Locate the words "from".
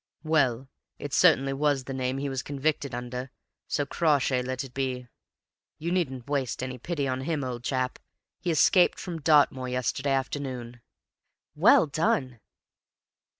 8.99-9.21